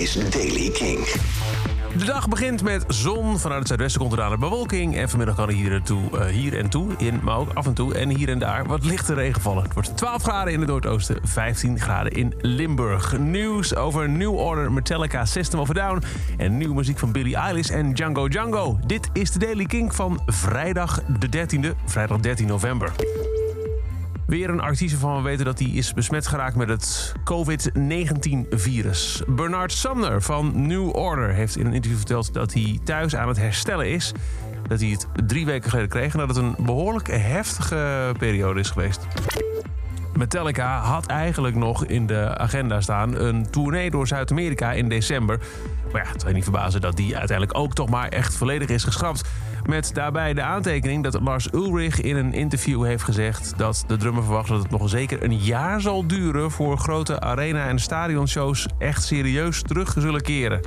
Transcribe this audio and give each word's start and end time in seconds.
is 0.00 0.30
Daily 0.30 0.70
King. 0.70 0.98
De 1.96 2.04
dag 2.04 2.28
begint 2.28 2.62
met 2.62 2.84
zon. 2.88 3.38
Vanuit 3.38 3.58
het 3.58 3.66
zuidwesten 3.66 4.00
komt 4.00 4.12
er 4.12 4.22
aan 4.22 4.30
de 4.30 4.38
bewolking. 4.38 4.96
En 4.96 5.08
vanmiddag 5.08 5.36
kan 5.36 5.48
er 5.48 5.54
hier 5.54 5.72
en, 5.72 5.82
toe, 5.82 6.18
eh, 6.18 6.26
hier 6.26 6.58
en 6.58 6.68
toe, 6.68 6.92
in, 6.98 7.20
maar 7.22 7.36
ook 7.36 7.52
af 7.54 7.66
en 7.66 7.74
toe 7.74 7.94
en 7.94 8.08
hier 8.08 8.28
en 8.28 8.38
daar, 8.38 8.66
wat 8.66 8.84
lichte 8.84 9.14
regen 9.14 9.42
vallen. 9.42 9.62
Het 9.62 9.74
wordt 9.74 9.96
12 9.96 10.22
graden 10.22 10.52
in 10.52 10.58
het 10.60 10.68
noordoosten, 10.68 11.18
15 11.22 11.80
graden 11.80 12.12
in 12.12 12.34
Limburg. 12.38 13.18
Nieuws 13.18 13.74
over 13.74 14.08
New 14.08 14.34
Order, 14.34 14.72
Metallica, 14.72 15.24
System 15.24 15.60
of 15.60 15.70
a 15.70 15.72
Down. 15.72 16.02
En 16.36 16.56
nieuwe 16.56 16.74
muziek 16.74 16.98
van 16.98 17.12
Billie 17.12 17.36
Eilish 17.36 17.70
en 17.70 17.94
Django 17.94 18.28
Django. 18.28 18.78
Dit 18.86 19.08
is 19.12 19.30
de 19.30 19.38
Daily 19.38 19.64
King 19.64 19.94
van 19.94 20.22
vrijdag 20.26 21.02
de 21.18 21.28
13e, 21.28 21.76
vrijdag 21.84 22.20
13 22.20 22.46
november. 22.46 22.92
Weer 24.30 24.50
een 24.50 24.60
artiest 24.60 24.92
waarvan 25.00 25.22
we 25.22 25.28
weten 25.28 25.44
dat 25.44 25.58
hij 25.58 25.68
is 25.68 25.94
besmet 25.94 26.26
geraakt 26.26 26.56
met 26.56 26.68
het 26.68 27.12
COVID-19-virus. 27.24 29.22
Bernard 29.26 29.72
Sumner 29.72 30.22
van 30.22 30.66
New 30.66 30.96
Order 30.96 31.32
heeft 31.32 31.56
in 31.56 31.66
een 31.66 31.72
interview 31.72 31.98
verteld 31.98 32.34
dat 32.34 32.52
hij 32.52 32.78
thuis 32.84 33.16
aan 33.16 33.28
het 33.28 33.36
herstellen 33.36 33.88
is. 33.88 34.12
Dat 34.68 34.80
hij 34.80 34.88
het 34.88 35.06
drie 35.26 35.46
weken 35.46 35.70
geleden 35.70 35.90
kreeg 35.90 36.12
en 36.12 36.18
dat 36.18 36.28
het 36.28 36.36
een 36.36 36.54
behoorlijk 36.58 37.06
heftige 37.06 38.14
periode 38.18 38.60
is 38.60 38.70
geweest. 38.70 39.06
Metallica 40.20 40.80
had 40.80 41.06
eigenlijk 41.06 41.56
nog 41.56 41.84
in 41.84 42.06
de 42.06 42.38
agenda 42.38 42.80
staan 42.80 43.16
een 43.16 43.50
tournee 43.50 43.90
door 43.90 44.06
Zuid-Amerika 44.06 44.72
in 44.72 44.88
december. 44.88 45.40
Maar 45.92 46.04
ja, 46.04 46.12
het 46.12 46.20
zou 46.20 46.32
niet 46.32 46.42
verbazen 46.42 46.80
dat 46.80 46.96
die 46.96 47.16
uiteindelijk 47.16 47.58
ook 47.58 47.74
toch 47.74 47.90
maar 47.90 48.08
echt 48.08 48.36
volledig 48.36 48.68
is 48.68 48.84
geschrapt. 48.84 49.28
Met 49.64 49.90
daarbij 49.94 50.34
de 50.34 50.42
aantekening 50.42 51.02
dat 51.02 51.20
Lars 51.20 51.48
Ulrich 51.52 52.00
in 52.00 52.16
een 52.16 52.32
interview 52.32 52.84
heeft 52.84 53.02
gezegd 53.02 53.52
dat 53.56 53.84
de 53.86 53.96
drummer 53.96 54.22
verwacht 54.22 54.48
dat 54.48 54.62
het 54.62 54.70
nog 54.70 54.88
zeker 54.88 55.22
een 55.22 55.36
jaar 55.38 55.80
zal 55.80 56.06
duren 56.06 56.50
voor 56.50 56.78
grote 56.78 57.20
arena- 57.20 57.68
en 57.68 57.78
stadionshows 57.78 58.66
echt 58.78 59.04
serieus 59.04 59.62
terug 59.62 59.94
zullen 59.98 60.22
keren. 60.22 60.60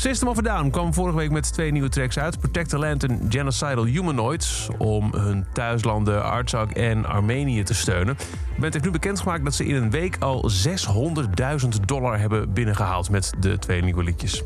System 0.00 0.28
of 0.28 0.38
a 0.38 0.42
Down 0.42 0.70
kwam 0.70 0.94
vorige 0.94 1.16
week 1.16 1.30
met 1.30 1.52
twee 1.52 1.72
nieuwe 1.72 1.88
tracks 1.88 2.18
uit. 2.18 2.38
Protect 2.38 2.68
the 2.68 2.78
Land 2.78 3.04
en 3.04 3.26
Genocidal 3.28 3.84
Humanoids. 3.84 4.68
Om 4.78 5.12
hun 5.14 5.46
thuislanden 5.52 6.24
Artsakh 6.24 6.76
en 6.76 7.06
Armenië 7.06 7.62
te 7.62 7.74
steunen. 7.74 8.16
Band 8.58 8.72
heeft 8.72 8.84
nu 8.84 8.90
bekendgemaakt 8.90 9.44
dat 9.44 9.54
ze 9.54 9.64
in 9.66 9.74
een 9.74 9.90
week 9.90 10.16
al 10.18 10.50
600.000 10.50 11.68
dollar 11.84 12.18
hebben 12.18 12.52
binnengehaald 12.52 13.10
met 13.10 13.32
de 13.40 13.58
twee 13.58 13.82
nieuwe 13.82 14.02
liedjes. 14.02 14.42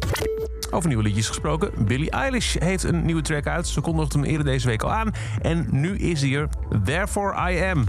Over 0.70 0.88
nieuwe 0.88 1.02
liedjes 1.02 1.26
gesproken. 1.26 1.70
Billie 1.86 2.10
Eilish 2.10 2.56
heeft 2.58 2.84
een 2.84 3.04
nieuwe 3.04 3.22
track 3.22 3.46
uit. 3.46 3.66
Ze 3.66 3.80
kondigde 3.80 4.18
hem 4.18 4.28
eerder 4.28 4.46
deze 4.46 4.66
week 4.66 4.82
al 4.82 4.92
aan. 4.92 5.12
En 5.42 5.66
nu 5.70 5.98
is 5.98 6.20
hij 6.20 6.34
er. 6.34 6.48
Therefore 6.84 7.52
I 7.52 7.62
Am. 7.62 7.84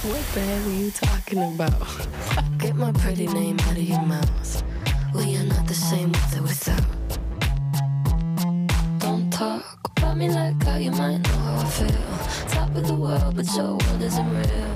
What 0.00 0.22
the 0.32 0.38
hell 0.38 0.62
are 0.64 0.78
you 0.78 0.90
talking 0.90 1.60
about? 1.60 1.86
Get 2.62 2.74
my 2.74 2.90
pretty 2.90 3.24
name 3.24 3.54
out 3.68 3.76
of 3.76 3.86
your 3.86 4.06
mouth. 4.06 4.69
The 5.70 5.76
same 5.76 6.10
with 6.10 6.36
or 6.36 6.42
without. 6.42 6.84
Don't 8.98 9.32
talk 9.32 9.92
about 9.96 10.16
me 10.16 10.28
like 10.28 10.60
how 10.64 10.78
you 10.78 10.90
might 10.90 11.18
know 11.18 11.28
how 11.28 11.60
I 11.60 11.64
feel. 11.64 12.48
Top 12.48 12.74
of 12.74 12.88
the 12.88 12.94
world, 12.94 13.36
but 13.36 13.46
your 13.54 13.78
world 13.78 14.02
isn't 14.02 14.30
real. 14.30 14.70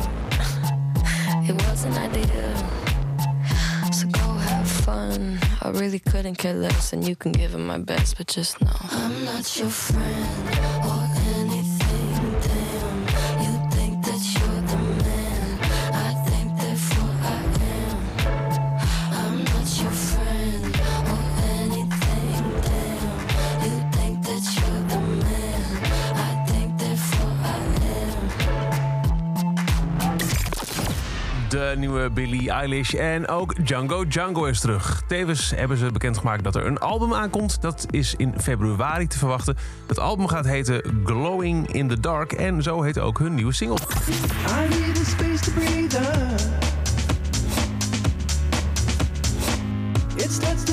It 1.51 1.61
wasn't 1.67 1.98
ideal. 1.98 2.56
So 3.92 4.06
go 4.06 4.34
have 4.34 4.70
fun. 4.70 5.41
I 5.62 5.70
really 5.70 5.98
couldn't 5.98 6.36
care 6.36 6.55
less, 6.55 6.92
and 6.92 7.05
you 7.05 7.17
can 7.17 7.33
give 7.33 7.56
it 7.56 7.58
my 7.58 7.79
best, 7.79 8.17
but 8.17 8.29
just 8.29 8.61
know 8.61 8.70
I'm 8.92 9.25
not 9.25 9.58
your 9.58 9.70
friend 9.70 10.53
De 31.48 31.74
nieuwe 31.77 32.10
Billie 32.10 32.50
Eilish 32.50 32.94
en 32.94 33.28
ook 33.28 33.66
Django 33.66 34.06
Django 34.06 34.44
is 34.44 34.60
terug. 34.60 35.02
Tevens 35.06 35.52
hebben 35.56 35.77
ze 35.77 35.92
bekendgemaakt 35.92 36.44
dat 36.44 36.55
er 36.55 36.66
een 36.66 36.78
album 36.78 37.14
aankomt. 37.14 37.62
Dat 37.62 37.86
is 37.90 38.14
in 38.16 38.34
februari 38.40 39.06
te 39.06 39.18
verwachten. 39.18 39.56
Het 39.86 39.98
album 39.98 40.28
gaat 40.28 40.44
heten 40.44 41.02
Glowing 41.05 41.72
in 41.72 41.88
the 41.88 42.00
Dark. 42.00 42.32
En 42.32 42.62
zo 42.62 42.82
heet 42.82 42.98
ook 42.98 43.18
hun 43.18 43.34
nieuwe 43.34 43.52
single. 43.52 43.77
I 43.77 44.68
need 44.68 45.00
a 45.00 45.05
space 45.05 45.44
to 45.44 45.52
breathe 45.52 45.96
up. 45.96 46.40
It 50.16 50.32
starts 50.32 50.64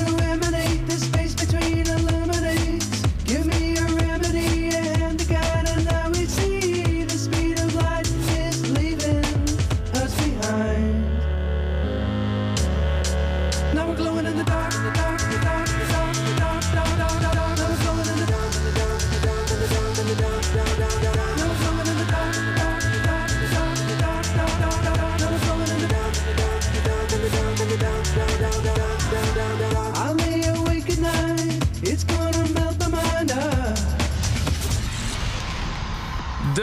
glowing 13.96 14.26
in 14.26 14.36
the 14.36 14.44
dark, 14.44 14.72
the 14.72 14.90
dark, 14.94 15.20
the 15.20 15.38
dark, 15.42 15.66
the 15.66 15.92
dark, 15.92 16.21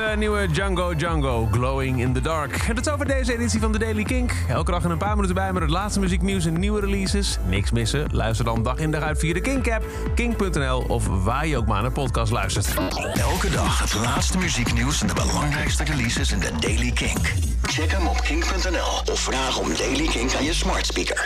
De 0.10 0.18
nieuwe 0.18 0.48
Django 0.48 0.96
Django, 0.96 1.48
Glowing 1.52 2.02
in 2.02 2.14
the 2.14 2.22
Dark. 2.22 2.56
En 2.68 2.76
dat 2.76 2.86
is 2.86 2.94
over 2.94 3.06
deze 3.06 3.34
editie 3.34 3.60
van 3.60 3.72
de 3.72 3.80
Daily 3.80 4.04
Kink. 4.04 4.32
Elke 4.48 4.72
dag 4.72 4.84
in 4.84 4.90
een 4.90 4.98
paar 4.98 5.16
minuten 5.16 5.36
bij 5.36 5.54
met 5.54 5.62
het 5.62 5.72
laatste 5.72 6.00
muzieknieuws 6.00 6.46
en 6.46 6.60
nieuwe 6.60 6.80
releases. 6.80 7.38
Niks 7.48 7.72
missen? 7.72 8.08
Luister 8.12 8.46
dan 8.46 8.64
dag 8.64 8.78
in 8.78 8.92
dag 8.92 9.02
uit 9.02 9.20
via 9.20 9.34
de 9.34 9.42
Kink-app, 9.42 9.86
kink.nl 10.16 10.86
of 10.88 11.08
waar 11.24 11.48
je 11.48 11.58
ook 11.58 11.66
maar 11.66 11.82
naar 11.82 11.92
podcast 11.92 12.32
luistert. 12.32 12.68
Elke 13.14 13.50
dag 13.50 13.80
het 13.80 13.94
laatste 13.94 14.38
muzieknieuws 14.38 15.02
en 15.02 15.08
de 15.08 15.14
belangrijkste 15.14 15.84
releases 15.84 16.32
in 16.32 16.40
de 16.40 16.52
Daily 16.60 16.92
King. 16.92 17.18
Check 17.62 17.92
hem 17.92 18.08
op 18.08 18.22
kink.nl 18.22 19.14
of 19.14 19.20
vraag 19.20 19.58
om 19.60 19.68
Daily 19.78 20.08
King 20.08 20.36
aan 20.36 20.44
je 20.44 20.54
smart 20.54 20.86
speaker. 20.86 21.18